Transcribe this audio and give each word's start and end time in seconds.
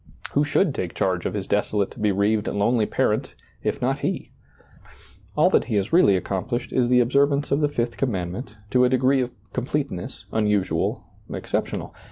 Who 0.31 0.43
should 0.43 0.73
take 0.73 0.95
charge 0.95 1.27
of 1.27 1.35
his 1.35 1.45
desolate, 1.47 2.01
be 2.01 2.11
reaved, 2.11 2.47
lonely 2.47 2.87
parent, 2.87 3.35
if 3.61 3.83
not 3.83 3.99
he? 3.99 4.31
All 5.37 5.51
that 5.51 5.65
he 5.65 5.75
has 5.75 5.93
really 5.93 6.15
accomplished 6.17 6.73
is 6.73 6.89
the 6.89 7.01
observance 7.01 7.51
of 7.51 7.61
the 7.61 7.69
fifth 7.69 7.97
commandment, 7.97 8.57
to 8.71 8.83
a 8.83 8.89
degree 8.89 9.21
of 9.21 9.29
completeness, 9.53 10.25
unusual, 10.31 11.03
exceptional. 11.31 11.93